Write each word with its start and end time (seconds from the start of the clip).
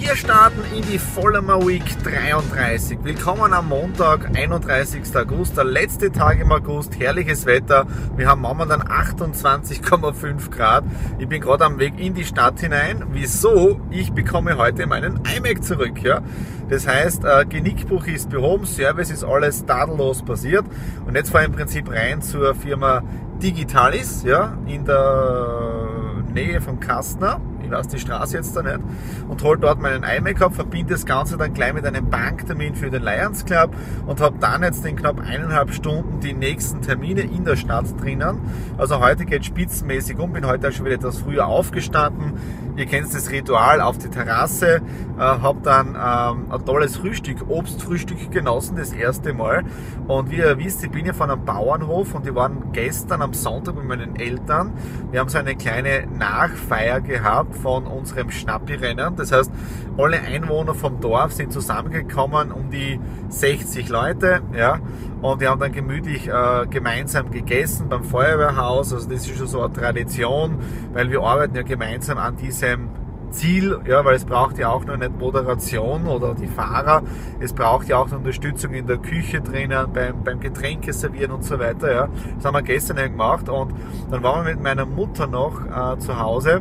Wir 0.00 0.16
starten 0.16 0.62
in 0.74 0.82
die 0.90 0.98
Vollmer 0.98 1.60
Week 1.66 1.84
33. 2.02 3.00
Willkommen 3.02 3.52
am 3.52 3.68
Montag, 3.68 4.34
31. 4.34 5.14
August, 5.14 5.58
der 5.58 5.64
letzte 5.64 6.10
Tag 6.10 6.40
im 6.40 6.50
August, 6.50 6.98
herrliches 6.98 7.44
Wetter. 7.44 7.86
Wir 8.16 8.26
haben 8.26 8.40
momentan 8.40 8.80
28,5 8.82 10.50
Grad. 10.50 10.84
Ich 11.18 11.28
bin 11.28 11.42
gerade 11.42 11.66
am 11.66 11.78
Weg 11.78 11.98
in 11.98 12.14
die 12.14 12.24
Stadt 12.24 12.58
hinein. 12.60 13.04
Wieso? 13.12 13.78
Ich 13.90 14.10
bekomme 14.12 14.56
heute 14.56 14.86
meinen 14.86 15.20
iMac 15.36 15.62
zurück. 15.62 16.02
Ja? 16.02 16.22
Das 16.70 16.86
heißt, 16.86 17.24
äh, 17.24 17.44
Genickbruch 17.44 18.06
ist 18.06 18.30
behoben, 18.30 18.64
Service 18.64 19.10
ist 19.10 19.22
alles 19.22 19.66
tadellos 19.66 20.22
passiert. 20.22 20.64
Und 21.06 21.14
jetzt 21.14 21.30
fahre 21.30 21.44
ich 21.44 21.50
im 21.50 21.56
Prinzip 21.56 21.90
rein 21.90 22.22
zur 22.22 22.54
Firma 22.54 23.02
Digitalis, 23.42 24.22
ja, 24.22 24.56
in 24.66 24.86
der 24.86 26.24
Nähe 26.32 26.62
von 26.62 26.80
Kastner 26.80 27.38
ich 27.70 27.76
weiß 27.76 27.88
die 27.88 27.98
Straße 27.98 28.36
jetzt 28.36 28.56
da 28.56 28.62
nicht, 28.62 28.80
und 29.28 29.42
hole 29.42 29.58
dort 29.58 29.80
meinen 29.80 30.02
iMac 30.02 30.42
ab, 30.42 30.54
verbinde 30.54 30.94
das 30.94 31.06
Ganze 31.06 31.36
dann 31.36 31.54
gleich 31.54 31.72
mit 31.72 31.86
einem 31.86 32.10
Banktermin 32.10 32.74
für 32.74 32.90
den 32.90 33.02
Lions 33.02 33.44
Club 33.44 33.74
und 34.06 34.20
habe 34.20 34.38
dann 34.40 34.62
jetzt 34.62 34.84
in 34.84 34.96
knapp 34.96 35.20
eineinhalb 35.20 35.72
Stunden 35.72 36.20
die 36.20 36.32
nächsten 36.32 36.82
Termine 36.82 37.22
in 37.22 37.44
der 37.44 37.56
Stadt 37.56 37.86
drinnen. 38.00 38.40
Also 38.76 39.00
heute 39.00 39.24
geht 39.24 39.44
spitzenmäßig 39.44 40.18
um, 40.18 40.32
bin 40.32 40.46
heute 40.46 40.68
auch 40.68 40.72
schon 40.72 40.86
wieder 40.86 40.96
etwas 40.96 41.18
früher 41.18 41.46
aufgestanden. 41.46 42.34
Ihr 42.76 42.86
kennt 42.86 43.12
das 43.12 43.30
Ritual 43.30 43.80
auf 43.80 43.98
die 43.98 44.08
Terrasse, 44.08 44.80
äh, 45.18 45.20
habe 45.20 45.60
dann 45.62 45.88
ähm, 45.88 46.50
ein 46.50 46.64
tolles 46.64 46.96
Frühstück, 46.96 47.48
Obstfrühstück 47.48 48.30
genossen, 48.30 48.76
das 48.76 48.92
erste 48.92 49.34
Mal. 49.34 49.64
Und 50.06 50.30
wie 50.30 50.36
ihr 50.36 50.56
wisst, 50.58 50.82
ich 50.82 50.90
bin 50.90 51.04
ja 51.04 51.12
von 51.12 51.30
einem 51.30 51.44
Bauernhof 51.44 52.14
und 52.14 52.24
die 52.26 52.34
waren 52.34 52.72
gestern 52.72 53.22
am 53.22 53.34
Sonntag 53.34 53.76
mit 53.76 53.84
meinen 53.84 54.16
Eltern. 54.16 54.72
Wir 55.10 55.20
haben 55.20 55.28
so 55.28 55.38
eine 55.38 55.56
kleine 55.56 56.06
Nachfeier 56.06 57.00
gehabt 57.00 57.54
von 57.62 57.86
unserem 57.86 58.30
Schnappi-Rennen. 58.30 59.16
Das 59.16 59.32
heißt, 59.32 59.50
alle 59.98 60.20
Einwohner 60.20 60.74
vom 60.74 61.00
Dorf 61.00 61.32
sind 61.32 61.52
zusammengekommen, 61.52 62.52
um 62.52 62.70
die 62.70 63.00
60 63.28 63.88
Leute, 63.88 64.40
ja, 64.56 64.80
und 65.22 65.40
wir 65.40 65.50
haben 65.50 65.60
dann 65.60 65.72
gemütlich 65.72 66.28
äh, 66.28 66.66
gemeinsam 66.68 67.30
gegessen 67.30 67.88
beim 67.88 68.04
Feuerwehrhaus. 68.04 68.92
Also 68.92 69.08
das 69.08 69.26
ist 69.26 69.36
schon 69.36 69.46
so 69.46 69.60
eine 69.60 69.72
Tradition, 69.72 70.58
weil 70.92 71.10
wir 71.10 71.20
arbeiten 71.20 71.54
ja 71.54 71.62
gemeinsam 71.62 72.18
an 72.18 72.36
diesem 72.36 72.88
Ziel, 73.30 73.78
ja, 73.86 74.04
weil 74.04 74.16
es 74.16 74.24
braucht 74.24 74.58
ja 74.58 74.70
auch 74.70 74.84
noch 74.84 74.96
nicht 74.96 75.18
Moderation 75.18 76.06
oder 76.06 76.34
die 76.34 76.46
Fahrer, 76.46 77.02
es 77.38 77.52
braucht 77.52 77.88
ja 77.88 77.98
auch 77.98 78.10
Unterstützung 78.10 78.72
in 78.72 78.86
der 78.86 78.98
Küche 78.98 79.40
drinnen, 79.40 79.86
beim, 79.92 80.24
beim 80.24 80.40
Getränke 80.40 80.92
servieren 80.92 81.32
und 81.32 81.44
so 81.44 81.58
weiter. 81.58 81.92
Ja. 81.92 82.08
Das 82.36 82.44
haben 82.44 82.54
wir 82.54 82.62
gestern 82.62 82.96
gemacht 82.96 83.48
und 83.48 83.72
dann 84.10 84.22
waren 84.22 84.44
wir 84.44 84.54
mit 84.54 84.62
meiner 84.62 84.86
Mutter 84.86 85.26
noch 85.26 85.60
äh, 85.64 85.98
zu 85.98 86.18
Hause 86.18 86.60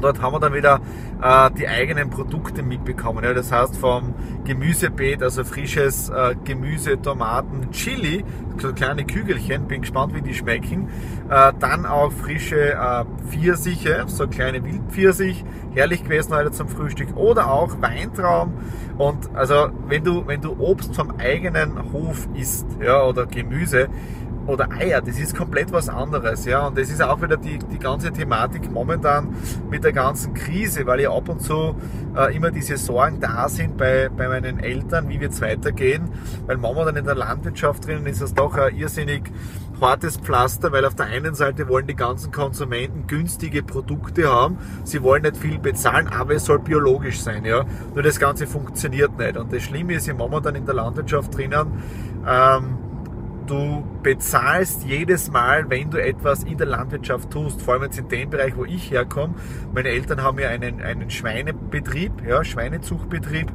und 0.00 0.04
dort 0.04 0.22
haben 0.22 0.32
wir 0.32 0.40
dann 0.40 0.54
wieder 0.54 0.80
äh, 1.22 1.50
die 1.58 1.68
eigenen 1.68 2.08
Produkte 2.08 2.62
mitbekommen. 2.62 3.22
Ja. 3.22 3.34
Das 3.34 3.52
heißt 3.52 3.76
vom 3.76 4.14
Gemüsebeet, 4.44 5.22
also 5.22 5.44
frisches 5.44 6.08
äh, 6.08 6.34
Gemüse, 6.42 7.02
Tomaten, 7.02 7.70
Chili, 7.70 8.24
so 8.56 8.72
kleine 8.72 9.04
Kügelchen, 9.04 9.68
bin 9.68 9.82
gespannt, 9.82 10.14
wie 10.14 10.22
die 10.22 10.32
schmecken. 10.32 10.88
Äh, 11.28 11.52
dann 11.60 11.84
auch 11.84 12.12
frische 12.12 12.72
äh, 12.72 13.04
Pfirsiche, 13.28 14.04
so 14.06 14.26
kleine 14.26 14.64
Wildpfirsich, 14.64 15.44
herrlich 15.74 16.02
gewesen 16.02 16.34
heute 16.34 16.50
zum 16.50 16.68
Frühstück. 16.68 17.14
Oder 17.14 17.50
auch 17.50 17.82
Weintraum. 17.82 18.54
Und 18.96 19.34
also 19.34 19.68
wenn 19.86 20.02
du, 20.02 20.26
wenn 20.26 20.40
du 20.40 20.56
Obst 20.58 20.96
vom 20.96 21.12
eigenen 21.18 21.92
Hof 21.92 22.26
isst, 22.34 22.66
ja, 22.82 23.04
oder 23.04 23.26
Gemüse, 23.26 23.88
oder 24.50 24.70
Eier, 24.72 25.00
das 25.00 25.18
ist 25.18 25.36
komplett 25.36 25.72
was 25.72 25.88
anderes. 25.88 26.44
Ja? 26.44 26.66
Und 26.66 26.76
das 26.76 26.90
ist 26.90 27.02
auch 27.02 27.20
wieder 27.22 27.36
die, 27.36 27.58
die 27.58 27.78
ganze 27.78 28.12
Thematik 28.12 28.70
momentan 28.70 29.34
mit 29.70 29.84
der 29.84 29.92
ganzen 29.92 30.34
Krise, 30.34 30.86
weil 30.86 31.00
ja 31.00 31.10
ab 31.10 31.28
und 31.28 31.40
zu 31.40 31.74
äh, 32.16 32.34
immer 32.36 32.50
diese 32.50 32.76
Sorgen 32.76 33.20
da 33.20 33.48
sind 33.48 33.76
bei, 33.76 34.08
bei 34.08 34.28
meinen 34.28 34.58
Eltern, 34.58 35.08
wie 35.08 35.20
wird 35.20 35.32
es 35.32 35.40
weitergehen. 35.40 36.10
Weil 36.46 36.56
momentan 36.56 36.96
in 36.96 37.04
der 37.04 37.14
Landwirtschaft 37.14 37.86
drinnen 37.86 38.06
ist 38.06 38.20
das 38.20 38.34
doch 38.34 38.54
ein 38.56 38.76
irrsinnig 38.76 39.30
hartes 39.80 40.18
Pflaster, 40.18 40.72
weil 40.72 40.84
auf 40.84 40.94
der 40.94 41.06
einen 41.06 41.34
Seite 41.34 41.68
wollen 41.68 41.86
die 41.86 41.96
ganzen 41.96 42.30
Konsumenten 42.30 43.06
günstige 43.06 43.62
Produkte 43.62 44.30
haben, 44.30 44.58
sie 44.84 45.02
wollen 45.02 45.22
nicht 45.22 45.38
viel 45.38 45.58
bezahlen, 45.58 46.08
aber 46.08 46.34
es 46.34 46.44
soll 46.44 46.58
biologisch 46.58 47.20
sein. 47.20 47.44
Ja? 47.44 47.64
Nur 47.94 48.02
das 48.02 48.18
Ganze 48.20 48.46
funktioniert 48.46 49.16
nicht. 49.18 49.36
Und 49.36 49.52
das 49.52 49.62
Schlimme 49.62 49.94
ist 49.94 50.06
ja 50.06 50.14
momentan 50.14 50.54
in 50.54 50.66
der 50.66 50.74
Landwirtschaft 50.74 51.34
drinnen, 51.36 51.72
ähm, 52.28 52.78
du 53.50 53.84
bezahlst 54.02 54.84
jedes 54.84 55.30
Mal, 55.30 55.68
wenn 55.68 55.90
du 55.90 56.02
etwas 56.02 56.44
in 56.44 56.56
der 56.56 56.68
Landwirtschaft 56.68 57.30
tust, 57.30 57.60
vor 57.60 57.74
allem 57.74 57.84
jetzt 57.84 57.98
in 57.98 58.08
dem 58.08 58.30
Bereich, 58.30 58.56
wo 58.56 58.64
ich 58.64 58.90
herkomme. 58.90 59.34
Meine 59.74 59.88
Eltern 59.88 60.22
haben 60.22 60.38
ja 60.38 60.48
einen, 60.48 60.80
einen 60.80 61.10
Schweinebetrieb, 61.10 62.12
ja, 62.26 62.44
Schweinezuchtbetrieb 62.44 63.52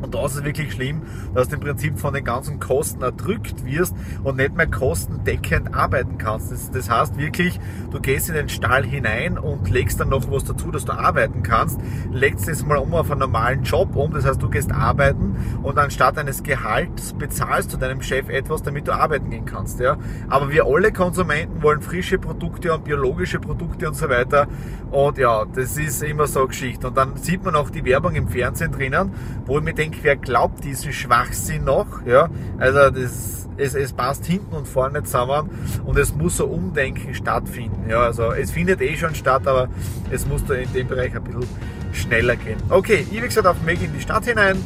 und 0.00 0.14
da 0.14 0.26
ist 0.26 0.42
wirklich 0.44 0.72
schlimm, 0.72 1.02
dass 1.34 1.48
du 1.48 1.56
im 1.56 1.60
Prinzip 1.60 1.98
von 1.98 2.14
den 2.14 2.24
ganzen 2.24 2.60
Kosten 2.60 3.02
erdrückt 3.02 3.64
wirst 3.64 3.94
und 4.22 4.36
nicht 4.36 4.54
mehr 4.54 4.66
kostendeckend 4.66 5.74
arbeiten 5.74 6.18
kannst. 6.18 6.52
Das, 6.52 6.70
das, 6.70 6.90
heißt 6.90 7.18
wirklich, 7.18 7.58
du 7.90 8.00
gehst 8.00 8.28
in 8.28 8.34
den 8.34 8.48
Stall 8.48 8.84
hinein 8.84 9.38
und 9.38 9.68
legst 9.70 10.00
dann 10.00 10.10
noch 10.10 10.30
was 10.30 10.44
dazu, 10.44 10.70
dass 10.70 10.84
du 10.84 10.92
arbeiten 10.92 11.42
kannst, 11.42 11.80
legst 12.12 12.48
es 12.48 12.64
mal 12.64 12.78
um 12.78 12.94
auf 12.94 13.10
einen 13.10 13.20
normalen 13.20 13.62
Job 13.62 13.96
um, 13.96 14.12
das 14.12 14.24
heißt, 14.24 14.40
du 14.40 14.48
gehst 14.48 14.72
arbeiten 14.72 15.36
und 15.62 15.78
anstatt 15.78 16.18
eines 16.18 16.42
Gehalts 16.42 17.12
bezahlst 17.12 17.72
du 17.72 17.76
deinem 17.76 18.02
Chef 18.02 18.28
etwas, 18.28 18.62
damit 18.62 18.86
du 18.86 18.92
arbeiten 18.92 19.30
gehen 19.30 19.44
kannst. 19.44 19.80
Ja? 19.80 19.96
Aber 20.28 20.50
wir 20.50 20.64
alle 20.66 20.92
Konsumenten 20.92 21.62
wollen 21.62 21.80
frische 21.80 22.18
Produkte 22.18 22.72
und 22.72 22.84
biologische 22.84 23.40
Produkte 23.40 23.88
und 23.88 23.94
so 23.94 24.08
weiter. 24.08 24.46
Und 24.90 25.18
ja, 25.18 25.44
das 25.44 25.76
ist 25.76 26.02
immer 26.02 26.26
so 26.26 26.40
eine 26.40 26.48
Geschichte. 26.48 26.88
Und 26.88 26.96
dann 26.96 27.16
sieht 27.16 27.44
man 27.44 27.54
auch 27.56 27.70
die 27.70 27.84
Werbung 27.84 28.14
im 28.14 28.28
Fernsehen 28.28 28.72
drinnen, 28.72 29.12
wo 29.46 29.58
ich 29.58 29.64
mir 29.64 29.74
denke, 29.74 29.87
denke, 29.90 30.04
wer 30.04 30.16
glaubt 30.16 30.64
diesen 30.64 30.92
Schwachsinn 30.92 31.64
noch? 31.64 32.04
Ja, 32.06 32.28
also 32.58 32.90
das, 32.90 33.48
es, 33.56 33.74
es 33.74 33.92
passt 33.92 34.24
hinten 34.26 34.54
und 34.54 34.68
vorne 34.68 35.02
zusammen 35.02 35.50
und 35.84 35.98
es 35.98 36.14
muss 36.14 36.36
so 36.36 36.46
Umdenken 36.46 37.14
stattfinden. 37.14 37.88
Ja, 37.88 38.02
also 38.02 38.32
es 38.32 38.50
findet 38.50 38.80
eh 38.80 38.96
schon 38.96 39.14
statt, 39.14 39.46
aber 39.46 39.68
es 40.10 40.26
muss 40.26 40.44
da 40.44 40.54
in 40.54 40.72
dem 40.72 40.86
Bereich 40.86 41.14
ein 41.14 41.24
bisschen 41.24 41.48
schneller 41.92 42.36
gehen. 42.36 42.58
Okay, 42.68 43.06
ich 43.10 43.22
wie 43.22 43.26
gesagt 43.26 43.46
auf 43.46 43.58
dem 43.58 43.66
Weg 43.66 43.82
in 43.82 43.92
die 43.92 44.00
Stadt 44.00 44.24
hinein, 44.24 44.62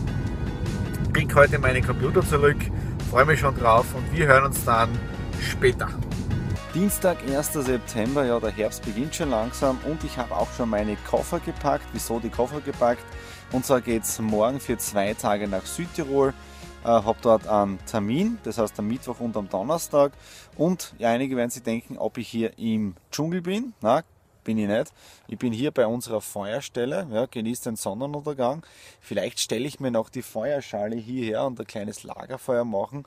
bringe 1.12 1.34
heute 1.34 1.58
meinen 1.58 1.84
Computer 1.84 2.22
zurück, 2.22 2.58
freue 3.10 3.24
mich 3.24 3.40
schon 3.40 3.56
drauf 3.56 3.86
und 3.94 4.16
wir 4.16 4.26
hören 4.26 4.44
uns 4.44 4.64
dann 4.64 4.90
später. 5.40 5.88
Dienstag, 6.74 7.18
1. 7.28 7.52
September, 7.52 8.24
ja, 8.24 8.40
der 8.40 8.50
Herbst 8.50 8.82
beginnt 8.82 9.14
schon 9.14 9.28
langsam 9.28 9.78
und 9.84 10.02
ich 10.04 10.16
habe 10.16 10.34
auch 10.34 10.48
schon 10.56 10.70
meine 10.70 10.96
Koffer 11.08 11.38
gepackt. 11.38 11.84
Wieso 11.92 12.18
die 12.18 12.30
Koffer 12.30 12.62
gepackt? 12.62 13.04
Und 13.52 13.66
zwar 13.66 13.82
geht 13.82 14.04
es 14.04 14.18
morgen 14.18 14.60
für 14.60 14.78
zwei 14.78 15.12
Tage 15.12 15.46
nach 15.46 15.66
Südtirol. 15.66 16.32
Äh, 16.84 16.88
habe 16.88 17.18
dort 17.20 17.46
einen 17.46 17.78
Termin, 17.84 18.38
das 18.44 18.56
heißt 18.56 18.78
am 18.78 18.88
Mittwoch 18.88 19.20
und 19.20 19.36
am 19.36 19.48
Donnerstag. 19.50 20.12
Und 20.56 20.94
ja, 20.98 21.10
einige 21.10 21.36
werden 21.36 21.50
sich 21.50 21.62
denken, 21.62 21.98
ob 21.98 22.16
ich 22.16 22.28
hier 22.28 22.58
im 22.58 22.94
Dschungel 23.10 23.42
bin. 23.42 23.74
Na, 23.82 24.04
bin 24.42 24.56
ich 24.56 24.66
nicht. 24.66 24.92
Ich 25.28 25.38
bin 25.38 25.52
hier 25.52 25.70
bei 25.70 25.86
unserer 25.86 26.22
Feuerstelle, 26.22 27.06
ja, 27.12 27.26
genieße 27.26 27.64
den 27.64 27.76
Sonnenuntergang. 27.76 28.64
Vielleicht 29.02 29.38
stelle 29.38 29.68
ich 29.68 29.80
mir 29.80 29.90
noch 29.90 30.08
die 30.08 30.22
Feuerschale 30.22 30.96
hierher 30.96 31.44
und 31.44 31.60
ein 31.60 31.66
kleines 31.66 32.04
Lagerfeuer 32.04 32.64
machen 32.64 33.04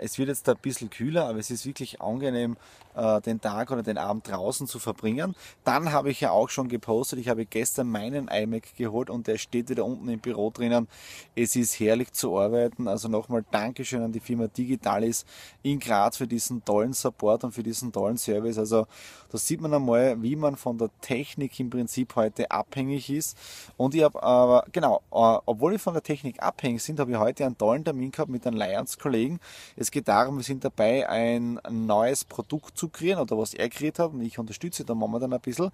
es 0.00 0.18
wird 0.18 0.28
jetzt 0.28 0.48
ein 0.48 0.56
bisschen 0.58 0.90
kühler, 0.90 1.28
aber 1.28 1.38
es 1.38 1.50
ist 1.50 1.66
wirklich 1.66 2.00
angenehm, 2.00 2.56
äh, 2.94 3.20
den 3.20 3.40
Tag 3.40 3.70
oder 3.70 3.82
den 3.82 3.98
Abend 3.98 4.28
draußen 4.28 4.66
zu 4.66 4.78
verbringen. 4.78 5.34
Dann 5.64 5.92
habe 5.92 6.10
ich 6.10 6.20
ja 6.20 6.30
auch 6.30 6.48
schon 6.48 6.68
gepostet, 6.68 7.18
ich 7.18 7.28
habe 7.28 7.46
gestern 7.46 7.88
meinen 7.88 8.28
iMac 8.28 8.76
geholt 8.76 9.10
und 9.10 9.26
der 9.26 9.38
steht 9.38 9.68
wieder 9.68 9.84
unten 9.84 10.08
im 10.08 10.20
Büro 10.20 10.50
drinnen. 10.50 10.88
Es 11.34 11.56
ist 11.56 11.78
herrlich 11.78 12.12
zu 12.12 12.38
arbeiten. 12.38 12.88
Also 12.88 13.08
nochmal 13.08 13.44
Dankeschön 13.50 14.02
an 14.02 14.12
die 14.12 14.20
Firma 14.20 14.48
Digitalis 14.48 15.24
in 15.62 15.78
Graz 15.78 16.16
für 16.16 16.26
diesen 16.26 16.64
tollen 16.64 16.92
Support 16.92 17.44
und 17.44 17.52
für 17.52 17.62
diesen 17.62 17.92
tollen 17.92 18.18
Service. 18.18 18.58
Also 18.58 18.86
da 19.30 19.38
sieht 19.38 19.60
man 19.60 19.72
einmal, 19.72 20.20
wie 20.22 20.36
man 20.36 20.56
von 20.56 20.76
der 20.76 20.90
Technik 21.00 21.58
im 21.60 21.70
Prinzip 21.70 22.16
heute 22.16 22.50
abhängig 22.50 23.10
ist. 23.10 23.36
Und 23.76 23.94
ich 23.94 24.02
habe 24.02 24.20
aber, 24.22 24.64
genau, 24.72 25.02
äh, 25.12 25.40
obwohl 25.46 25.72
wir 25.72 25.78
von 25.78 25.94
der 25.94 26.02
Technik 26.02 26.42
abhängig 26.42 26.82
sind, 26.82 26.98
habe 26.98 27.12
ich 27.12 27.18
heute 27.18 27.46
einen 27.46 27.56
tollen 27.56 27.84
Termin 27.84 28.10
gehabt 28.10 28.30
mit 28.30 28.46
einem 28.46 28.56
Lions-Kollegen. 28.56 29.38
Es 29.76 29.90
geht 29.90 30.08
darum, 30.08 30.36
wir 30.36 30.44
sind 30.44 30.64
dabei, 30.64 31.08
ein 31.08 31.58
neues 31.68 32.24
Produkt 32.24 32.76
zu 32.76 32.88
kreieren 32.88 33.20
oder 33.20 33.38
was 33.38 33.54
er 33.54 33.68
kreiert 33.68 33.98
hat 33.98 34.12
und 34.12 34.20
ich 34.22 34.38
unterstütze 34.38 34.84
da 34.84 34.94
momentan 34.94 35.32
ein 35.32 35.40
bisschen, 35.40 35.70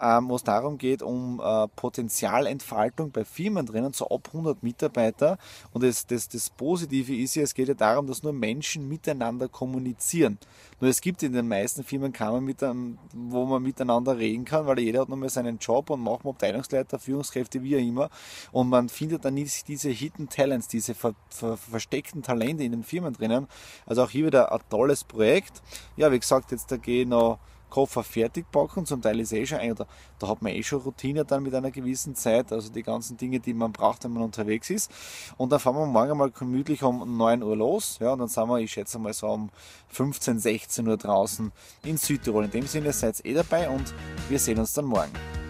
ähm, 0.00 0.28
wo 0.28 0.36
es 0.36 0.44
darum 0.44 0.78
geht, 0.78 1.02
um 1.02 1.40
äh, 1.42 1.68
Potenzialentfaltung 1.68 3.10
bei 3.10 3.24
Firmen 3.24 3.66
drinnen, 3.66 3.92
so 3.92 4.08
ab 4.08 4.28
100 4.32 4.62
Mitarbeiter. 4.62 5.38
Und 5.72 5.82
das, 5.82 6.06
das, 6.06 6.28
das 6.28 6.50
Positive 6.50 7.14
ist 7.14 7.34
ja, 7.34 7.42
es 7.42 7.54
geht 7.54 7.68
ja 7.68 7.74
darum, 7.74 8.06
dass 8.06 8.22
nur 8.22 8.32
Menschen 8.32 8.88
miteinander 8.88 9.48
kommunizieren. 9.48 10.38
Nur 10.80 10.90
es 10.90 11.00
gibt 11.00 11.22
in 11.22 11.32
den 11.32 11.48
meisten 11.48 11.84
Firmen 11.84 12.12
einem, 12.12 12.98
wo 13.12 13.46
man 13.46 13.62
miteinander 13.62 14.18
reden 14.18 14.44
kann, 14.44 14.66
weil 14.66 14.78
jeder 14.78 15.00
hat 15.00 15.08
nochmal 15.08 15.30
seinen 15.30 15.58
Job 15.58 15.90
und 15.90 16.00
macht 16.00 16.26
Abteilungsleiter, 16.26 16.98
Führungskräfte, 16.98 17.62
wie 17.62 17.76
auch 17.76 17.80
immer. 17.80 18.10
Und 18.52 18.68
man 18.68 18.88
findet 18.88 19.24
dann 19.24 19.34
nicht 19.34 19.68
diese 19.68 19.88
Hidden 19.88 20.28
Talents, 20.28 20.68
diese 20.68 20.94
ver, 20.94 21.14
ver, 21.30 21.56
versteckten 21.56 22.22
Talente 22.22 22.64
in 22.64 22.72
den 22.72 22.84
Firmen 22.84 23.14
drinnen. 23.28 23.48
Also 23.86 24.04
auch 24.04 24.10
hier 24.10 24.26
wieder 24.26 24.52
ein 24.52 24.60
tolles 24.70 25.04
Projekt. 25.04 25.62
Ja, 25.96 26.10
wie 26.12 26.18
gesagt, 26.18 26.52
jetzt 26.52 26.70
da 26.70 26.76
gehe 26.76 27.02
ich 27.02 27.08
noch 27.08 27.38
Koffer 27.68 28.04
fertig 28.04 28.50
packen, 28.52 28.86
zum 28.86 29.02
Teil 29.02 29.18
ist 29.18 29.32
eh 29.32 29.44
schon 29.44 29.58
da, 29.74 29.86
da 30.18 30.28
hat 30.28 30.40
man 30.40 30.52
eh 30.52 30.62
schon 30.62 30.80
Routine 30.80 31.24
dann 31.24 31.42
mit 31.42 31.54
einer 31.54 31.72
gewissen 31.72 32.14
Zeit, 32.14 32.52
also 32.52 32.70
die 32.70 32.84
ganzen 32.84 33.16
Dinge, 33.16 33.40
die 33.40 33.52
man 33.52 33.72
braucht, 33.72 34.04
wenn 34.04 34.12
man 34.12 34.22
unterwegs 34.22 34.70
ist. 34.70 34.90
Und 35.36 35.50
dann 35.50 35.58
fahren 35.58 35.74
wir 35.74 35.84
morgen 35.84 36.16
mal 36.16 36.30
gemütlich 36.30 36.84
um 36.84 37.16
9 37.16 37.42
Uhr 37.42 37.56
los, 37.56 37.98
ja, 38.00 38.12
und 38.12 38.20
dann 38.20 38.28
sind 38.28 38.48
wir, 38.48 38.60
ich 38.60 38.70
schätze 38.70 38.98
mal 39.00 39.12
so 39.12 39.26
um 39.28 39.50
15, 39.88 40.38
16 40.38 40.86
Uhr 40.86 40.96
draußen 40.96 41.52
in 41.82 41.96
Südtirol. 41.96 42.44
In 42.44 42.50
dem 42.52 42.66
Sinne 42.66 42.92
seid 42.92 43.18
ihr 43.24 43.32
eh 43.32 43.34
dabei 43.34 43.68
und 43.68 43.92
wir 44.28 44.38
sehen 44.38 44.58
uns 44.58 44.72
dann 44.72 44.84
morgen. 44.84 45.45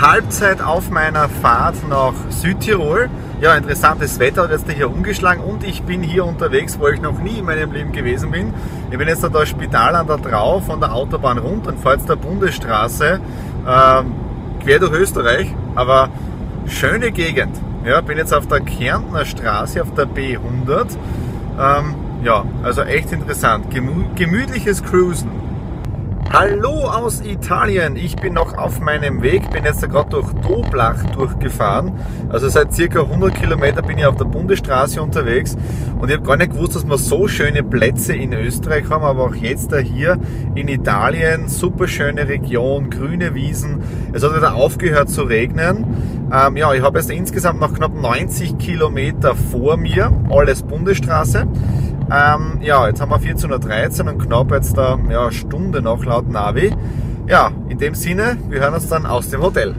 Halbzeit 0.00 0.60
auf 0.60 0.90
meiner 0.90 1.28
Fahrt 1.28 1.76
nach 1.88 2.14
Südtirol. 2.28 3.08
Ja, 3.40 3.54
interessantes 3.54 4.18
Wetter 4.18 4.44
hat 4.44 4.50
jetzt 4.50 4.70
hier 4.70 4.90
umgeschlagen 4.90 5.42
und 5.42 5.64
ich 5.64 5.82
bin 5.82 6.02
hier 6.02 6.24
unterwegs, 6.24 6.78
wo 6.78 6.88
ich 6.88 7.00
noch 7.00 7.18
nie 7.18 7.38
in 7.38 7.44
meinem 7.44 7.72
Leben 7.72 7.92
gewesen 7.92 8.30
bin. 8.30 8.54
Ich 8.90 8.98
bin 8.98 9.08
jetzt 9.08 9.22
da, 9.22 9.28
da 9.28 9.44
Spital 9.44 9.94
an 9.94 10.06
der 10.06 10.20
Trau 10.20 10.60
von 10.60 10.80
der 10.80 10.94
Autobahn 10.94 11.38
runter 11.38 11.70
und 11.70 11.80
fahre 11.80 11.96
jetzt 11.96 12.08
der 12.08 12.16
Bundesstraße 12.16 13.20
ähm, 13.66 14.14
quer 14.62 14.78
durch 14.78 14.92
Österreich, 14.92 15.54
aber 15.74 16.08
schöne 16.66 17.12
Gegend. 17.12 17.56
Ja, 17.84 18.00
bin 18.00 18.18
jetzt 18.18 18.34
auf 18.34 18.46
der 18.48 18.60
Kärntner 18.60 19.24
Straße, 19.24 19.80
auf 19.82 19.94
der 19.94 20.06
B100. 20.06 20.86
Ähm, 21.58 21.94
ja, 22.24 22.44
also 22.62 22.82
echt 22.82 23.12
interessant. 23.12 23.70
Gemü 23.70 24.04
gemütliches 24.14 24.82
Cruisen. 24.82 25.45
Hallo 26.32 26.84
aus 26.84 27.22
Italien, 27.24 27.96
ich 27.96 28.16
bin 28.16 28.34
noch 28.34 28.58
auf 28.58 28.80
meinem 28.80 29.22
Weg, 29.22 29.48
bin 29.50 29.64
jetzt 29.64 29.80
gerade 29.88 30.10
durch 30.10 30.32
Doblach 30.34 31.02
durchgefahren. 31.12 31.92
Also 32.28 32.48
seit 32.48 32.74
circa 32.74 33.00
100 33.00 33.34
Kilometer 33.34 33.80
bin 33.80 33.96
ich 33.96 34.04
auf 34.04 34.16
der 34.16 34.24
Bundesstraße 34.24 35.00
unterwegs 35.00 35.56
und 35.98 36.10
ich 36.10 36.16
habe 36.16 36.26
gar 36.26 36.36
nicht 36.36 36.52
gewusst, 36.52 36.74
dass 36.74 36.86
wir 36.86 36.98
so 36.98 37.28
schöne 37.28 37.62
Plätze 37.62 38.14
in 38.14 38.32
Österreich 38.32 38.90
haben, 38.90 39.04
aber 39.04 39.24
auch 39.24 39.34
jetzt 39.34 39.72
da 39.72 39.78
hier 39.78 40.18
in 40.54 40.68
Italien, 40.68 41.48
super 41.48 41.86
schöne 41.88 42.28
Region, 42.28 42.90
grüne 42.90 43.34
Wiesen. 43.34 43.82
Es 44.12 44.22
hat 44.22 44.36
wieder 44.36 44.56
aufgehört 44.56 45.08
zu 45.08 45.22
regnen. 45.22 45.84
Ähm, 46.32 46.56
ja, 46.56 46.74
ich 46.74 46.82
habe 46.82 46.98
jetzt 46.98 47.10
insgesamt 47.10 47.60
noch 47.60 47.72
knapp 47.72 47.94
90 47.94 48.58
Kilometer 48.58 49.36
vor 49.36 49.76
mir, 49.76 50.12
alles 50.28 50.64
Bundesstraße. 50.64 51.46
Ähm, 52.10 52.60
ja, 52.62 52.86
jetzt 52.86 53.00
haben 53.00 53.10
wir 53.10 53.18
14.13 53.18 54.04
Uhr 54.04 54.12
und 54.12 54.18
knapp 54.18 54.52
jetzt 54.52 54.76
da 54.78 54.96
ja, 55.10 55.32
Stunde 55.32 55.82
noch 55.82 56.04
laut 56.04 56.28
Navi. 56.28 56.72
Ja, 57.26 57.50
in 57.68 57.78
dem 57.78 57.94
Sinne, 57.94 58.38
wir 58.48 58.60
hören 58.60 58.74
uns 58.74 58.88
dann 58.88 59.06
aus 59.06 59.28
dem 59.30 59.42
Hotel. 59.42 59.74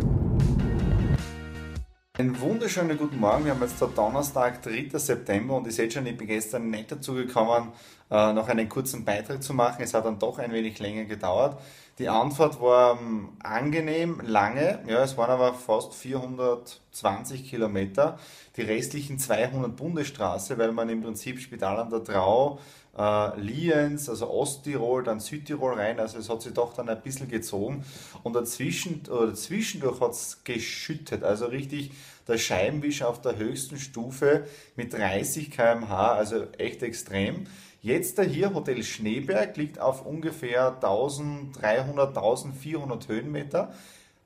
Einen 2.18 2.42
wunderschönen 2.68 2.98
guten 2.98 3.22
Morgen. 3.22 3.46
Wir 3.46 3.54
haben 3.54 3.62
jetzt 3.62 3.80
der 3.80 3.88
Donnerstag, 3.88 4.62
3. 4.62 4.90
September 5.00 5.56
und 5.56 5.66
ihr 5.68 5.72
seht 5.72 5.94
schon, 5.94 6.06
ich 6.06 6.18
bin 6.18 6.28
gestern 6.28 6.70
nicht 6.70 6.92
dazu 6.92 7.14
gekommen, 7.14 7.72
äh, 8.12 8.34
noch 8.34 8.50
einen 8.50 8.68
kurzen 8.68 9.06
Beitrag 9.06 9.42
zu 9.42 9.54
machen. 9.54 9.82
Es 9.84 9.94
hat 9.94 10.04
dann 10.04 10.20
doch 10.20 10.38
ein 10.38 10.52
wenig 10.52 10.78
länger 10.80 11.06
gedauert. 11.06 11.62
Die 11.98 12.10
Anfahrt 12.10 12.60
war 12.60 13.00
ähm, 13.00 13.30
angenehm, 13.42 14.20
lange, 14.22 14.80
ja, 14.86 15.02
es 15.02 15.16
waren 15.16 15.30
aber 15.30 15.54
fast 15.54 15.94
420 15.94 17.50
Kilometer. 17.50 18.20
Die 18.58 18.64
restlichen 18.64 19.18
200 19.18 19.74
Bundesstraße, 19.74 20.58
weil 20.58 20.74
man 20.74 20.90
im 20.90 21.02
Prinzip 21.02 21.40
Spital 21.40 21.80
an 21.80 21.90
der 21.90 22.04
Trau, 22.04 22.60
äh, 22.98 23.40
Lienz, 23.40 24.10
also 24.10 24.30
Osttirol, 24.30 25.04
dann 25.04 25.20
Südtirol 25.20 25.74
rein, 25.74 26.00
also 26.00 26.18
es 26.18 26.30
hat 26.30 26.42
sich 26.42 26.54
doch 26.54 26.74
dann 26.74 26.90
ein 26.90 27.02
bisschen 27.02 27.28
gezogen. 27.28 27.86
Und 28.24 28.34
dazwischen, 28.34 29.04
oder 29.10 29.34
zwischendurch 29.34 30.02
hat 30.02 30.12
es 30.12 30.44
geschüttet, 30.44 31.24
also 31.24 31.46
richtig 31.46 31.92
der 32.28 32.38
Scheibenwischer 32.38 33.08
auf 33.08 33.22
der 33.22 33.38
höchsten 33.38 33.78
Stufe 33.78 34.46
mit 34.76 34.94
30 34.94 35.52
km/h, 35.52 36.14
also 36.14 36.44
echt 36.58 36.84
extrem. 36.84 37.48
Jetzt 37.82 38.20
hier 38.20 38.54
Hotel 38.54 38.84
Schneeberg 38.84 39.56
liegt 39.56 39.80
auf 39.80 40.06
ungefähr 40.06 40.74
1300, 40.74 42.18
1400 42.18 43.08
Höhenmeter. 43.08 43.72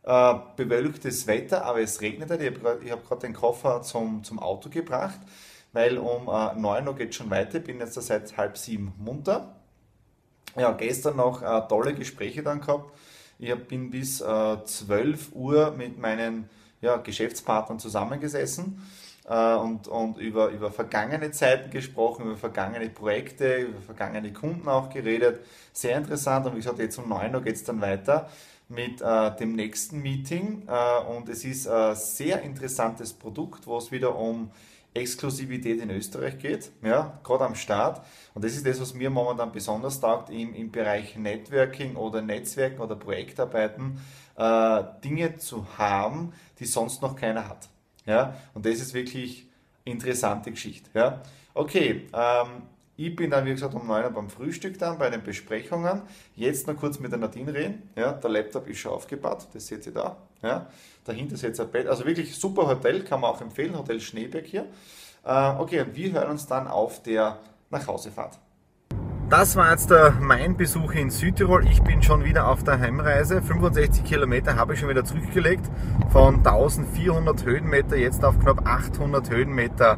Äh, 0.04 0.34
bewölktes 0.56 1.28
Wetter, 1.28 1.64
aber 1.66 1.82
es 1.82 2.02
regnete. 2.02 2.36
Ich 2.84 2.92
habe 2.92 3.04
gerade 3.04 3.22
den 3.22 3.34
Koffer 3.34 3.84
zum, 3.84 4.24
zum 4.24 4.40
Auto 4.40 4.70
gebracht, 4.70 5.20
weil 5.74 5.98
um 5.98 6.28
äh, 6.28 6.54
9 6.60 6.88
Uhr 6.88 6.96
geht 6.96 7.16
schon 7.16 7.30
weiter. 7.30 7.60
Ich 7.60 7.64
bin 7.64 7.80
jetzt 7.80 7.94
seit 8.02 8.38
halb 8.38 8.58
sieben 8.58 8.94
munter. 8.98 9.56
Ja, 10.58 10.72
gestern 10.72 11.16
noch 11.16 11.42
äh, 11.42 11.68
tolle 11.68 11.94
Gespräche 11.94 12.44
dann 12.44 12.62
gehabt. 12.62 12.94
Ich 13.40 13.56
bin 13.68 13.90
bis 13.90 14.22
äh, 14.22 14.64
12 14.64 15.34
Uhr 15.34 15.72
mit 15.72 15.98
meinen 15.98 16.50
ja, 16.82 16.98
Geschäftspartnern 16.98 17.80
zusammengesessen 17.80 18.82
äh, 19.28 19.56
und, 19.56 19.88
und 19.88 20.18
über, 20.18 20.50
über 20.50 20.72
vergangene 20.72 21.32
Zeiten 21.32 21.72
gesprochen, 21.72 22.26
über 22.26 22.38
vergangene 22.38 22.90
Projekte, 22.90 23.56
über 23.58 23.82
vergangene 23.82 24.34
Kunden 24.34 24.68
auch 24.68 24.90
geredet. 24.90 25.46
Sehr 25.74 25.98
interessant 25.98 26.46
und 26.46 26.54
wie 26.54 26.58
gesagt, 26.58 26.80
jetzt 26.80 26.98
um 26.98 27.08
9 27.08 27.34
Uhr 27.34 27.42
geht 27.42 27.56
es 27.56 27.64
dann 27.64 27.82
weiter 27.82 28.30
mit 28.68 29.02
äh, 29.02 29.36
dem 29.38 29.54
nächsten 29.54 30.02
Meeting 30.02 30.64
äh, 30.68 31.00
und 31.04 31.30
es 31.30 31.44
ist 31.44 31.68
ein 31.68 31.96
sehr 31.96 32.42
interessantes 32.42 33.14
Produkt, 33.14 33.68
wo 33.68 33.78
es 33.78 33.92
wieder 33.92 34.16
um 34.16 34.52
Exklusivität 34.94 35.82
in 35.82 35.90
Österreich 35.90 36.38
geht, 36.38 36.72
ja, 36.84 37.20
gerade 37.24 37.46
am 37.46 37.56
Start. 37.56 38.06
Und 38.34 38.44
das 38.44 38.54
ist 38.54 38.66
das, 38.66 38.82
was 38.82 38.94
mir 38.94 39.10
momentan 39.10 39.52
besonders 39.52 40.02
taugt 40.02 40.30
im, 40.30 40.54
im 40.54 40.72
Bereich 40.72 41.16
Networking 41.16 41.96
oder 41.96 42.22
Netzwerken 42.22 42.82
oder 42.82 42.96
Projektarbeiten, 42.96 44.00
äh, 44.36 44.84
Dinge 45.04 45.38
zu 45.38 45.66
haben, 45.78 46.34
die 46.60 46.66
sonst 46.66 47.02
noch 47.02 47.16
keiner 47.16 47.48
hat. 47.48 47.70
Ja? 48.06 48.36
Und 48.54 48.66
das 48.66 48.80
ist 48.80 48.94
wirklich 48.94 49.48
interessante 49.86 50.52
Geschichte. 50.52 50.90
Ja? 50.94 51.22
Okay, 51.54 52.08
ähm, 52.14 52.64
ich 53.08 53.16
bin 53.16 53.32
dann, 53.32 53.46
wie 53.46 53.52
gesagt, 53.52 53.74
um 53.74 53.88
9 53.88 54.06
Uhr 54.06 54.10
beim 54.12 54.30
Frühstück 54.30 54.78
dann, 54.78 54.98
bei 54.98 55.10
den 55.10 55.24
Besprechungen. 55.24 56.02
Jetzt 56.36 56.68
noch 56.68 56.76
kurz 56.76 57.00
mit 57.00 57.12
der 57.12 57.20
Nadine 57.20 57.54
reden. 57.54 57.90
Ja, 57.96 58.12
der 58.14 58.30
Laptop 58.30 58.68
ist 58.68 58.80
schon 58.80 58.92
aufgebaut, 58.92 59.48
das 59.54 59.68
seht 59.68 59.86
ihr 59.86 59.94
da. 59.94 60.18
Ja, 60.42 60.68
dahinter 61.06 61.36
ist 61.36 61.42
jetzt 61.42 61.60
ein 61.60 61.70
Bett. 61.72 61.88
Also 61.88 62.06
wirklich 62.06 62.36
super 62.36 62.68
Hotel, 62.68 63.04
kann 63.04 63.22
man 63.22 63.32
auch 63.32 63.42
empfehlen, 63.42 63.78
Hotel 63.78 64.00
Schneeberg 64.00 64.46
hier. 64.46 64.66
Äh, 65.24 65.50
okay, 65.58 65.82
und 65.82 65.96
wir 65.96 66.12
hören 66.12 66.32
uns 66.32 66.48
dann 66.48 66.68
auf 66.68 67.02
der 67.04 67.40
Nachhausefahrt. 67.70 68.38
Das 69.32 69.56
war 69.56 69.72
jetzt 69.72 69.90
der, 69.90 70.12
mein 70.20 70.58
Besuch 70.58 70.92
in 70.92 71.10
Südtirol. 71.10 71.66
Ich 71.66 71.82
bin 71.82 72.04
schon 72.04 72.26
wieder 72.26 72.50
auf 72.50 72.66
der 72.66 72.80
Heimreise. 72.80 73.42
65 73.42 74.04
Kilometer 74.04 74.58
habe 74.58 74.74
ich 74.74 74.82
schon 74.82 74.90
wieder 74.90 75.06
zurückgelegt. 75.06 75.72
Von 76.12 76.46
1400 76.46 77.46
Höhenmeter 77.46 77.96
jetzt 77.96 78.26
auf 78.26 78.38
knapp 78.40 78.68
800 78.68 79.30
Höhenmeter 79.30 79.98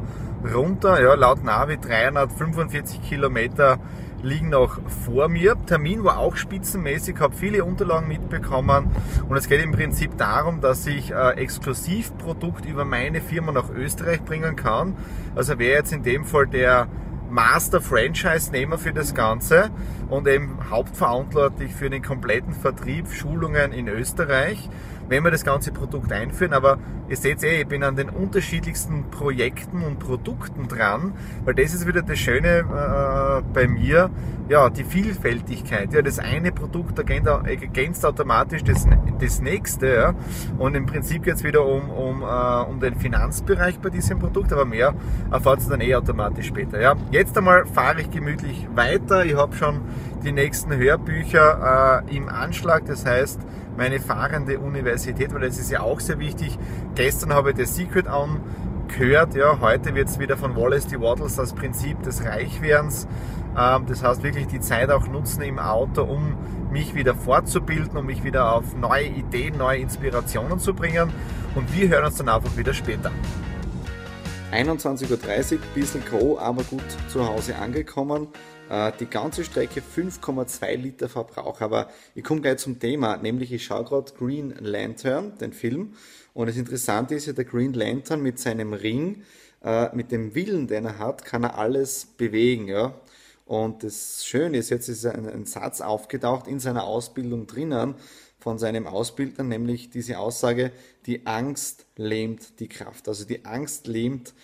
runter. 0.52 1.02
Ja, 1.02 1.14
laut 1.14 1.44
Navi 1.44 1.78
345 1.78 3.02
Kilometer 3.02 3.78
liegen 4.22 4.48
noch 4.48 4.78
vor 5.04 5.28
mir. 5.28 5.54
Termin 5.66 6.02
war 6.02 6.18
auch 6.18 6.36
spitzenmäßig, 6.36 7.20
habe 7.20 7.34
viele 7.34 7.64
Unterlagen 7.64 8.08
mitbekommen 8.08 8.90
und 9.28 9.36
es 9.36 9.48
geht 9.48 9.62
im 9.62 9.72
Prinzip 9.72 10.16
darum, 10.16 10.60
dass 10.60 10.86
ich 10.86 11.12
äh, 11.12 11.30
Exklusivprodukt 11.32 12.64
über 12.64 12.84
meine 12.84 13.20
Firma 13.20 13.52
nach 13.52 13.70
Österreich 13.70 14.22
bringen 14.22 14.56
kann. 14.56 14.96
Also 15.34 15.58
wer 15.58 15.72
jetzt 15.72 15.92
in 15.92 16.02
dem 16.02 16.24
Fall 16.24 16.46
der 16.46 16.88
Master-Franchise-Nehmer 17.30 18.78
für 18.78 18.92
das 18.92 19.14
Ganze 19.14 19.70
und 20.08 20.28
eben 20.28 20.58
hauptverantwortlich 20.70 21.74
für 21.74 21.90
den 21.90 22.02
kompletten 22.02 22.54
Vertrieb, 22.54 23.10
Schulungen 23.10 23.72
in 23.72 23.88
Österreich. 23.88 24.68
Wenn 25.14 25.22
wir 25.22 25.30
das 25.30 25.44
ganze 25.44 25.70
Produkt 25.70 26.12
einführen. 26.12 26.52
Aber 26.52 26.78
ihr 27.08 27.16
seht 27.16 27.44
eh, 27.44 27.60
ich 27.60 27.68
bin 27.68 27.84
an 27.84 27.94
den 27.94 28.08
unterschiedlichsten 28.08 29.10
Projekten 29.10 29.82
und 29.82 30.00
Produkten 30.00 30.66
dran, 30.66 31.12
weil 31.44 31.54
das 31.54 31.72
ist 31.72 31.86
wieder 31.86 32.02
das 32.02 32.18
Schöne 32.18 32.58
äh, 32.58 33.42
bei 33.52 33.68
mir, 33.68 34.10
ja, 34.48 34.68
die 34.70 34.82
Vielfältigkeit. 34.82 35.92
Ja, 35.92 36.02
das 36.02 36.18
eine 36.18 36.50
Produkt 36.50 36.98
ergänzt 36.98 38.04
automatisch 38.04 38.64
das, 38.64 38.86
das 39.20 39.40
nächste. 39.40 39.86
Ja. 39.86 40.14
Und 40.58 40.74
im 40.74 40.86
Prinzip 40.86 41.22
geht 41.22 41.36
es 41.36 41.44
wieder 41.44 41.64
um, 41.64 41.90
um, 41.90 42.22
äh, 42.22 42.68
um 42.68 42.80
den 42.80 42.96
Finanzbereich 42.96 43.78
bei 43.78 43.90
diesem 43.90 44.18
Produkt, 44.18 44.52
aber 44.52 44.64
mehr 44.64 44.94
erfahrt 45.30 45.62
ihr 45.62 45.70
dann 45.70 45.80
eh 45.80 45.94
automatisch 45.94 46.48
später. 46.48 46.80
Ja. 46.80 46.96
Jetzt 47.12 47.38
einmal 47.38 47.66
fahre 47.66 48.00
ich 48.00 48.10
gemütlich 48.10 48.66
weiter. 48.74 49.24
Ich 49.24 49.36
habe 49.36 49.54
schon 49.54 49.80
die 50.24 50.32
nächsten 50.32 50.76
Hörbücher 50.76 52.02
äh, 52.08 52.16
im 52.16 52.28
Anschlag, 52.28 52.86
das 52.86 53.06
heißt 53.06 53.40
meine 53.76 54.00
fahrende 54.00 54.58
Universität, 54.58 55.32
weil 55.34 55.42
das 55.42 55.58
ist 55.58 55.70
ja 55.70 55.80
auch 55.80 56.00
sehr 56.00 56.18
wichtig. 56.18 56.58
Gestern 56.94 57.32
habe 57.32 57.50
ich 57.50 57.56
das 57.56 57.74
Secret 57.74 58.06
angehört, 58.06 59.34
ja, 59.34 59.58
heute 59.60 59.94
wird 59.94 60.08
es 60.08 60.18
wieder 60.18 60.36
von 60.36 60.56
Wallace 60.56 60.86
D. 60.86 61.00
Wattles 61.00 61.36
das 61.36 61.52
Prinzip 61.52 62.02
des 62.02 62.24
Reichwerdens. 62.24 63.06
Ähm, 63.56 63.86
das 63.86 64.02
heißt 64.02 64.22
wirklich 64.22 64.46
die 64.46 64.60
Zeit 64.60 64.90
auch 64.90 65.06
nutzen 65.06 65.42
im 65.42 65.58
Auto, 65.58 66.02
um 66.02 66.36
mich 66.70 66.94
wieder 66.94 67.14
fortzubilden, 67.14 67.96
um 67.96 68.06
mich 68.06 68.24
wieder 68.24 68.52
auf 68.52 68.76
neue 68.76 69.06
Ideen, 69.06 69.56
neue 69.58 69.78
Inspirationen 69.78 70.58
zu 70.58 70.74
bringen. 70.74 71.12
Und 71.54 71.72
wir 71.74 71.88
hören 71.88 72.04
uns 72.04 72.16
dann 72.16 72.28
einfach 72.28 72.56
wieder 72.56 72.74
später. 72.74 73.12
21.30 74.54 75.10
Uhr, 75.54 75.58
bisschen 75.74 76.04
grob, 76.04 76.40
aber 76.40 76.62
gut 76.62 76.84
zu 77.08 77.26
Hause 77.26 77.56
angekommen. 77.56 78.28
Äh, 78.70 78.92
die 79.00 79.06
ganze 79.06 79.42
Strecke 79.42 79.80
5,2 79.80 80.76
Liter 80.76 81.08
Verbrauch. 81.08 81.60
Aber 81.60 81.88
ich 82.14 82.22
komme 82.22 82.40
gleich 82.40 82.58
zum 82.58 82.78
Thema, 82.78 83.16
nämlich 83.16 83.52
ich 83.52 83.64
schaue 83.64 83.82
gerade 83.82 84.12
Green 84.16 84.54
Lantern, 84.60 85.36
den 85.38 85.52
Film. 85.52 85.94
Und 86.34 86.48
das 86.48 86.56
Interessante 86.56 87.16
ist 87.16 87.26
ja, 87.26 87.32
der 87.32 87.46
Green 87.46 87.72
Lantern 87.72 88.22
mit 88.22 88.38
seinem 88.38 88.74
Ring, 88.74 89.24
äh, 89.64 89.92
mit 89.92 90.12
dem 90.12 90.36
Willen, 90.36 90.68
den 90.68 90.84
er 90.84 90.98
hat, 91.00 91.24
kann 91.24 91.42
er 91.42 91.58
alles 91.58 92.06
bewegen. 92.16 92.68
Ja? 92.68 92.94
Und 93.46 93.82
das 93.82 94.24
Schöne 94.24 94.58
ist, 94.58 94.70
jetzt 94.70 94.88
ist 94.88 95.04
ein, 95.04 95.28
ein 95.28 95.46
Satz 95.46 95.80
aufgetaucht 95.80 96.46
in 96.46 96.60
seiner 96.60 96.84
Ausbildung 96.84 97.48
drinnen 97.48 97.96
von 98.44 98.58
seinem 98.58 98.86
Ausbildner, 98.86 99.42
nämlich 99.42 99.88
diese 99.88 100.18
Aussage, 100.18 100.70
die 101.06 101.26
Angst 101.26 101.86
lähmt 101.96 102.60
die 102.60 102.68
Kraft. 102.68 103.08
Also 103.08 103.24
die 103.24 103.46
Angst 103.46 103.86
lähmt 103.86 104.34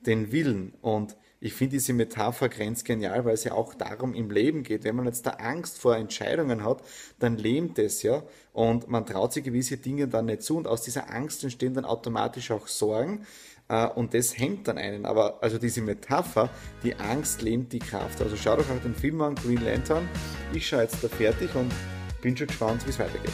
den 0.00 0.32
Willen. 0.32 0.72
Und 0.80 1.14
ich 1.40 1.52
finde 1.52 1.72
diese 1.72 1.92
Metapher 1.92 2.48
grenzgenial, 2.48 3.26
weil 3.26 3.34
es 3.34 3.44
ja 3.44 3.52
auch 3.52 3.74
darum 3.74 4.14
im 4.14 4.30
Leben 4.30 4.62
geht. 4.62 4.84
Wenn 4.84 4.96
man 4.96 5.04
jetzt 5.04 5.26
da 5.26 5.32
Angst 5.32 5.78
vor 5.78 5.94
Entscheidungen 5.94 6.64
hat, 6.64 6.82
dann 7.18 7.36
lähmt 7.36 7.78
es 7.78 8.02
ja 8.02 8.22
und 8.54 8.88
man 8.88 9.04
traut 9.04 9.34
sich 9.34 9.44
gewisse 9.44 9.76
Dinge 9.76 10.08
dann 10.08 10.24
nicht 10.24 10.42
zu 10.42 10.56
und 10.56 10.66
aus 10.66 10.80
dieser 10.80 11.12
Angst 11.12 11.44
entstehen 11.44 11.74
dann 11.74 11.84
automatisch 11.84 12.50
auch 12.52 12.66
Sorgen 12.66 13.26
äh, 13.68 13.86
und 13.88 14.14
das 14.14 14.38
hemmt 14.38 14.68
dann 14.68 14.78
einen. 14.78 15.04
Aber 15.04 15.42
also 15.42 15.58
diese 15.58 15.82
Metapher, 15.82 16.48
die 16.82 16.94
Angst 16.94 17.42
lähmt 17.42 17.74
die 17.74 17.78
Kraft. 17.78 18.22
Also 18.22 18.36
schau 18.36 18.56
doch 18.56 18.70
auch 18.70 18.82
den 18.82 18.94
Film 18.94 19.20
an, 19.20 19.34
Green 19.34 19.62
Lantern. 19.62 20.08
Ich 20.54 20.66
schaue 20.66 20.80
jetzt 20.80 21.04
da 21.04 21.08
fertig 21.08 21.54
und 21.54 21.70
bin 22.20 22.36
schon 22.36 22.46
gespannt, 22.46 22.84
wie 22.86 22.90
es 22.90 22.98
weitergeht. 22.98 23.32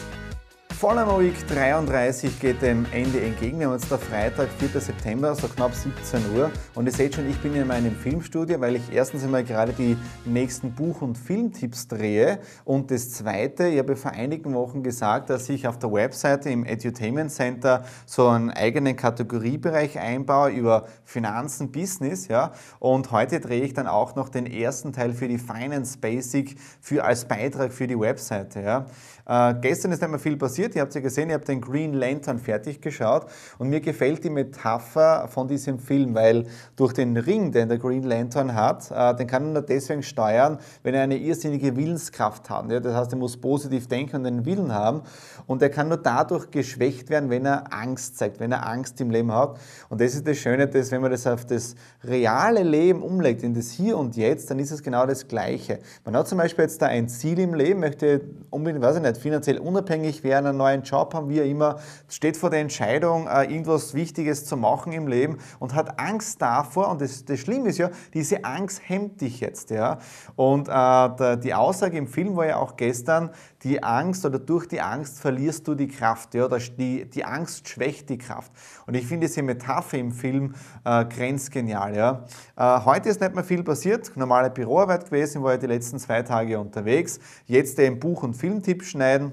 Voller 0.78 1.06
Week 1.18 1.34
33 1.48 2.38
geht 2.38 2.60
dem 2.60 2.84
Ende 2.92 3.18
entgegen. 3.22 3.58
Wir 3.58 3.68
haben 3.68 3.78
jetzt 3.78 3.90
der 3.90 3.96
Freitag, 3.96 4.50
4. 4.58 4.78
September, 4.78 5.34
so 5.34 5.48
knapp 5.48 5.74
17 5.74 6.36
Uhr. 6.36 6.50
Und 6.74 6.84
ihr 6.84 6.92
seht 6.92 7.14
schon, 7.14 7.30
ich 7.30 7.38
bin 7.38 7.54
in 7.54 7.66
meinem 7.66 7.96
Filmstudio, 7.96 8.60
weil 8.60 8.76
ich 8.76 8.92
erstens 8.92 9.24
einmal 9.24 9.42
gerade 9.42 9.72
die 9.72 9.96
nächsten 10.26 10.72
Buch- 10.72 11.00
und 11.00 11.16
Filmtipps 11.16 11.88
drehe. 11.88 12.40
Und 12.66 12.90
das 12.90 13.10
zweite, 13.10 13.68
ich 13.68 13.78
habe 13.78 13.96
vor 13.96 14.10
einigen 14.10 14.52
Wochen 14.52 14.82
gesagt, 14.82 15.30
dass 15.30 15.48
ich 15.48 15.66
auf 15.66 15.78
der 15.78 15.90
Webseite 15.90 16.50
im 16.50 16.66
Edutainment 16.66 17.30
Center 17.30 17.82
so 18.04 18.28
einen 18.28 18.50
eigenen 18.50 18.96
Kategoriebereich 18.96 19.98
einbaue 19.98 20.50
über 20.50 20.88
Finanzen, 21.04 21.72
Business. 21.72 22.28
Ja. 22.28 22.52
Und 22.80 23.12
heute 23.12 23.40
drehe 23.40 23.62
ich 23.62 23.72
dann 23.72 23.86
auch 23.86 24.14
noch 24.14 24.28
den 24.28 24.44
ersten 24.44 24.92
Teil 24.92 25.14
für 25.14 25.26
die 25.26 25.38
Finance 25.38 25.96
Basic 25.96 26.58
für, 26.82 27.02
als 27.02 27.24
Beitrag 27.24 27.72
für 27.72 27.86
die 27.86 27.98
Webseite. 27.98 28.60
Ja. 28.60 28.86
Äh, 29.26 29.54
gestern 29.62 29.92
ist 29.92 30.02
einmal 30.02 30.20
viel 30.20 30.36
passiert. 30.36 30.65
Ihr 30.74 30.82
habt 30.82 30.94
ja 30.94 31.00
gesehen, 31.00 31.28
ihr 31.28 31.34
habt 31.36 31.48
den 31.48 31.60
Green 31.60 31.94
Lantern 31.94 32.38
fertig 32.38 32.80
geschaut 32.80 33.26
und 33.58 33.68
mir 33.68 33.80
gefällt 33.80 34.24
die 34.24 34.30
Metapher 34.30 35.28
von 35.28 35.48
diesem 35.48 35.78
Film, 35.78 36.14
weil 36.14 36.46
durch 36.76 36.92
den 36.92 37.16
Ring, 37.16 37.52
den 37.52 37.68
der 37.68 37.78
Green 37.78 38.02
Lantern 38.02 38.54
hat, 38.54 38.90
äh, 38.90 39.14
den 39.14 39.26
kann 39.26 39.44
er 39.44 39.52
nur 39.52 39.62
deswegen 39.62 40.02
steuern, 40.02 40.58
wenn 40.82 40.94
er 40.94 41.02
eine 41.02 41.16
irrsinnige 41.16 41.76
Willenskraft 41.76 42.50
hat. 42.50 42.70
Das 42.70 42.94
heißt, 42.94 43.12
er 43.12 43.18
muss 43.18 43.36
positiv 43.36 43.86
denken 43.88 44.16
und 44.16 44.26
einen 44.26 44.46
Willen 44.46 44.72
haben 44.72 45.02
und 45.46 45.62
er 45.62 45.70
kann 45.70 45.88
nur 45.88 45.98
dadurch 45.98 46.50
geschwächt 46.50 47.10
werden, 47.10 47.30
wenn 47.30 47.44
er 47.44 47.72
Angst 47.72 48.18
zeigt, 48.18 48.40
wenn 48.40 48.52
er 48.52 48.66
Angst 48.66 49.00
im 49.00 49.10
Leben 49.10 49.32
hat. 49.32 49.58
Und 49.88 50.00
das 50.00 50.14
ist 50.14 50.26
das 50.26 50.36
Schöne, 50.38 50.66
dass 50.66 50.90
wenn 50.90 51.02
man 51.02 51.10
das 51.10 51.26
auf 51.26 51.44
das 51.44 51.74
reale 52.02 52.62
Leben 52.62 53.02
umlegt, 53.02 53.42
in 53.42 53.54
das 53.54 53.70
Hier 53.70 53.96
und 53.98 54.16
Jetzt, 54.16 54.50
dann 54.50 54.58
ist 54.58 54.70
es 54.70 54.82
genau 54.82 55.06
das 55.06 55.28
Gleiche. 55.28 55.78
Man 56.04 56.16
hat 56.16 56.28
zum 56.28 56.38
Beispiel 56.38 56.64
jetzt 56.64 56.80
da 56.82 56.86
ein 56.86 57.08
Ziel 57.08 57.38
im 57.38 57.54
Leben, 57.54 57.80
möchte 57.80 58.20
unbedingt, 58.50 58.82
weiß 58.82 58.96
ich 58.96 59.02
nicht, 59.02 59.16
finanziell 59.18 59.58
unabhängig 59.58 60.24
werden, 60.24 60.46
einen 60.56 60.80
neuen 60.80 60.82
Job 60.82 61.14
haben, 61.14 61.28
wie 61.28 61.38
er 61.38 61.44
immer, 61.44 61.78
steht 62.08 62.36
vor 62.36 62.50
der 62.50 62.60
Entscheidung, 62.60 63.26
äh, 63.26 63.44
irgendwas 63.44 63.94
Wichtiges 63.94 64.44
zu 64.46 64.56
machen 64.56 64.92
im 64.92 65.06
Leben 65.06 65.38
und 65.58 65.74
hat 65.74 65.98
Angst 66.00 66.40
davor. 66.40 66.88
Und 66.88 67.00
das, 67.00 67.24
das 67.24 67.40
Schlimme 67.40 67.68
ist 67.68 67.78
ja, 67.78 67.90
diese 68.14 68.44
Angst 68.44 68.80
hemmt 68.84 69.20
dich 69.20 69.40
jetzt. 69.40 69.70
Ja? 69.70 69.98
Und 70.34 70.68
äh, 70.68 71.36
die 71.38 71.54
Aussage 71.54 71.96
im 71.98 72.06
Film 72.06 72.36
war 72.36 72.46
ja 72.46 72.56
auch 72.56 72.76
gestern, 72.76 73.30
die 73.62 73.82
Angst 73.82 74.24
oder 74.24 74.38
durch 74.38 74.68
die 74.68 74.80
Angst 74.80 75.18
verlierst 75.18 75.66
du 75.68 75.74
die 75.74 75.88
Kraft. 75.88 76.34
Ja? 76.34 76.48
Die, 76.48 77.04
die 77.08 77.24
Angst 77.24 77.68
schwächt 77.68 78.08
die 78.08 78.18
Kraft. 78.18 78.52
Und 78.86 78.94
ich 78.94 79.06
finde 79.06 79.26
diese 79.26 79.42
Metapher 79.42 79.98
im 79.98 80.12
Film 80.12 80.54
äh, 80.84 81.04
grenzgenial. 81.04 81.96
Ja? 81.96 82.24
Äh, 82.56 82.84
heute 82.84 83.08
ist 83.08 83.20
nicht 83.20 83.34
mehr 83.34 83.44
viel 83.44 83.62
passiert. 83.62 84.16
Normale 84.16 84.50
Büroarbeit 84.50 85.06
gewesen, 85.06 85.42
war 85.42 85.52
ja 85.52 85.58
die 85.58 85.66
letzten 85.66 85.98
zwei 85.98 86.22
Tage 86.22 86.58
unterwegs. 86.58 87.18
Jetzt 87.46 87.78
den 87.78 87.98
Buch- 87.98 88.22
und 88.22 88.34
Filmtipp 88.34 88.84
schneiden. 88.84 89.32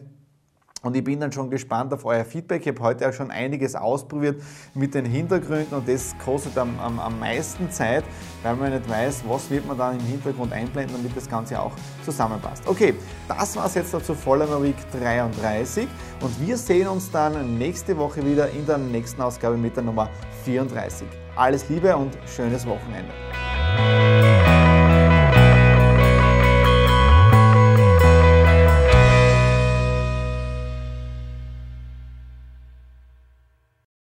Und 0.83 0.97
ich 0.97 1.03
bin 1.03 1.19
dann 1.19 1.31
schon 1.31 1.49
gespannt 1.49 1.93
auf 1.93 2.03
euer 2.03 2.25
Feedback. 2.25 2.61
Ich 2.61 2.67
habe 2.67 2.81
heute 2.81 3.07
auch 3.07 3.13
schon 3.13 3.31
einiges 3.31 3.73
ausprobiert 3.73 4.41
mit 4.73 4.93
den 4.93 5.05
Hintergründen 5.05 5.77
und 5.77 5.87
das 5.87 6.13
kostet 6.23 6.57
am, 6.57 6.77
am, 6.77 6.99
am 6.99 7.17
meisten 7.19 7.71
Zeit, 7.71 8.03
weil 8.43 8.55
man 8.57 8.73
nicht 8.73 8.89
weiß, 8.89 9.23
was 9.25 9.49
wird 9.49 9.65
man 9.65 9.77
dann 9.77 9.97
im 9.97 10.05
Hintergrund 10.05 10.51
einblenden, 10.51 10.97
damit 10.97 11.15
das 11.15 11.29
Ganze 11.29 11.59
auch 11.59 11.71
zusammenpasst. 12.03 12.67
Okay, 12.67 12.95
das 13.29 13.55
war 13.55 13.65
es 13.65 13.75
jetzt 13.75 13.93
dazu 13.93 14.13
Vollmer 14.13 14.61
Week 14.61 14.75
33 14.91 15.87
und 16.19 16.45
wir 16.45 16.57
sehen 16.57 16.89
uns 16.89 17.09
dann 17.09 17.57
nächste 17.57 17.97
Woche 17.97 18.25
wieder 18.25 18.49
in 18.49 18.65
der 18.65 18.77
nächsten 18.77 19.21
Ausgabe 19.21 19.55
mit 19.55 19.77
der 19.77 19.83
Nummer 19.83 20.09
34. 20.43 21.07
Alles 21.37 21.69
Liebe 21.69 21.95
und 21.95 22.17
schönes 22.27 22.67
Wochenende. 22.67 23.13